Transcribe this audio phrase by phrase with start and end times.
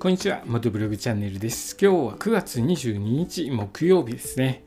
[0.00, 1.76] こんにちは、元ブログチャンネルです。
[1.76, 4.62] 今日は9月22日木曜日ですね。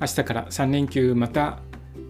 [0.00, 1.58] 明日から3連休、また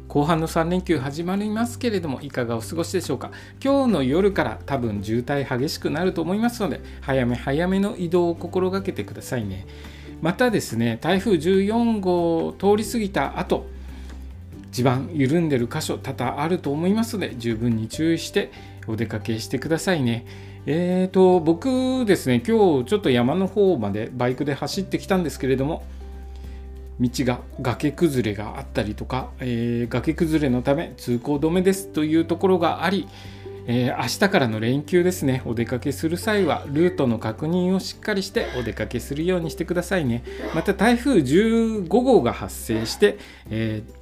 [0.09, 3.31] 後半の3連休始まりますけれども、いかがお過ごしでしょうか。
[3.65, 9.67] 今日の夜から多分渋滞激しくなると思いますので、早め早めの移動を心がけてくださいね。
[10.21, 13.69] またですね、台風14号通り過ぎた後、
[14.71, 18.53] 地盤緩んでる箇所多々あると思いますので、十分に注意して
[18.87, 20.50] お出かけしてくださいね。
[20.67, 25.83] えーと、僕ですね、今日ちょっと山の方までバイクで走ってきたんですけれども、
[27.01, 33.09] 道が崖崩れがあったりとか、えー、崖崩れのため通行止めですというところがあり、
[33.67, 40.23] えー、明日からの連休ですね、お出かけする際はルートの確認をしっかりしてお出かけするようにしてくださいね。
[40.55, 43.17] また台風15号が発生して、
[43.49, 44.00] えー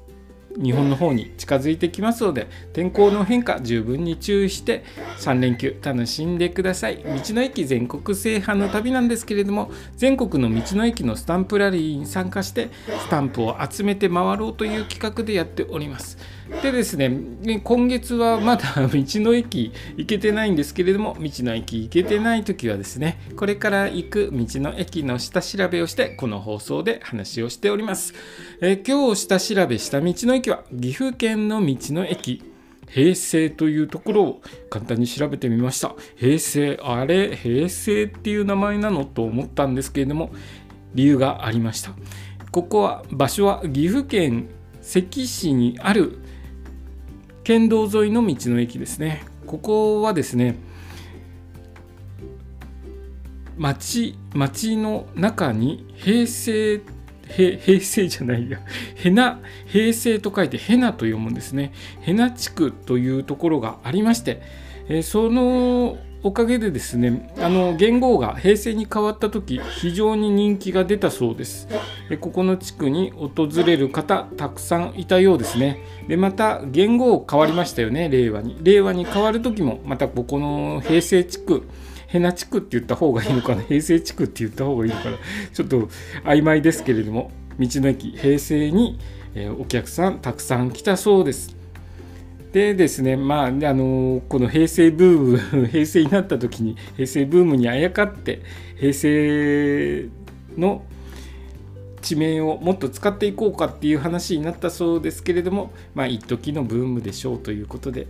[0.56, 4.84] 日本の方に近づいてきますので天候の変化十分に注意して
[5.18, 6.96] 3連休楽しんでください。
[6.98, 16.18] 道の駅全国制覇の旅なんですけれども全国の道の駅のスタンプラリーに参加してスタンプを集めて回ろうという企画でやっております。
[16.62, 17.10] でですね
[17.62, 28.14] 今月はまだ 道の駅行けてないんですけれども道の駅行けてない時はですねこれから行く道の駅の下調べをしてこの放送で話をしております、
[28.60, 32.42] え今日下調べした道の駅は岐阜県の道の駅
[32.88, 35.94] 平成というところを簡単に調べてみました。
[36.16, 40.30] 平成あれ平成っていう名前なのと思ったんですけれども
[40.94, 41.92] 理由がありました。
[42.50, 44.48] ここは場所は岐阜県
[44.80, 46.18] 関市にある
[47.48, 50.56] 県道沿いの道の駅ですねここはですね
[53.56, 56.82] 町町の中に平成
[57.26, 58.60] 平成じゃないや、
[58.96, 61.72] へな、平成と書いてへなと読むんですね。
[62.00, 64.40] へな地区というところがありまして、
[64.88, 71.68] えそのおかげでですね、あの元号が平成に変わった時、非常に人気が出たそうです
[72.08, 72.16] で。
[72.16, 75.78] ここの地区に訪れる方、たくさんいたようですね。
[76.08, 78.58] で、また元号変わりましたよね、令和に。
[78.62, 81.62] 令和に変わる時も、またここの平成地区、
[82.08, 85.18] ヘナ地区って言った方がいいのかな、平成地区って言った方がいいのかな、
[85.52, 85.88] ちょっと
[86.24, 87.30] 曖昧ですけれども、
[87.60, 88.98] 道の駅平成に、
[89.36, 91.57] えお客さんたくさん来たそうです。
[92.52, 98.40] でですね、まあ、あのこの平成ブーム、 平成になった時に平成ブームにあやかって、
[98.76, 100.08] 平成
[100.56, 100.82] の
[102.00, 108.06] 地名をもっと使っていこうかっていう話になったそうですけれども、まあ、一時のブームでしょうということで、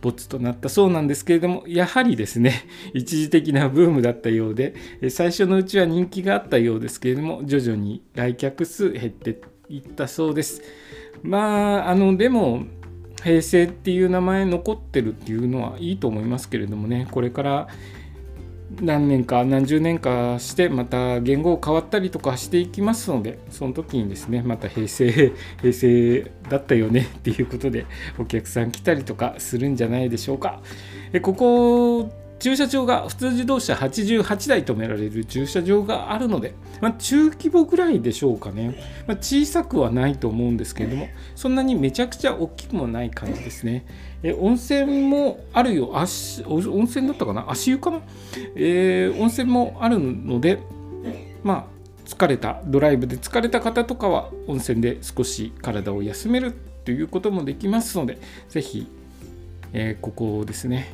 [0.00, 2.64] ボツとなったそうなんですけれども、やはりですね、
[2.94, 4.74] 一時的なブームだったようで、
[5.08, 10.62] 最初のうちは人気があったようですけれども、徐々に来客数減っていったそうです。
[11.22, 12.64] まあ、あの、でも、
[13.22, 17.68] 平成っていう名前残ってるっていうのはいいと思いますけれどもね、これから
[18.80, 25.10] 何年か何十年かしてまた言語変わったりとかしていきますのでその時にですねまた平成
[25.60, 27.86] 平成だったよねっていうことで
[28.18, 30.60] お客さん来たりとかするんじゃないでしょうか。
[31.12, 43.84] えここ駐車場が普通自動車88台止められる駐車場があるので、まあ、中規模ぐらいでしょうかね、まあ、小さくはないと思うんですけれどもそんなにめちゃくちゃ大きくもない感じですね。
[44.22, 45.98] え温泉もあるよ。
[45.98, 47.50] 足温泉だったかな？
[47.50, 48.00] 足湯かな、
[48.56, 50.58] えー、温泉もあるので
[51.42, 51.64] まあ
[52.04, 52.60] 疲れた。
[52.64, 58.18] ドライブで疲れた方とかは温泉で少し体を休めるということもできますので
[58.48, 58.86] 是非、
[59.72, 60.92] えー、ここですね。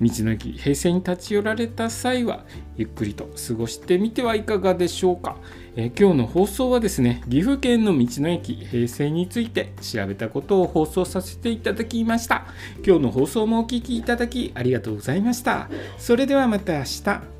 [0.00, 2.44] 道の駅平成に立ち寄られた際は
[2.76, 5.36] ゆっくりと過ごしてみてはいかがでしょうか、
[5.76, 12.46] えー、今日の放送はですね岐阜県の道の駅平成について調べたことを放送させていただきました。
[12.84, 15.68] 今日の放送もお聴きいただきありがとうございました。
[15.98, 17.39] それではまた明日。